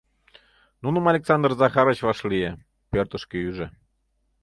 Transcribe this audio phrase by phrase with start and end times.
[0.83, 2.49] Нуным Александр Захарыч вашлие,
[2.91, 3.67] пӧртышкӧ ӱжӧ.